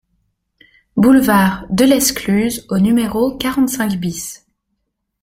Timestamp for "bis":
3.99-4.43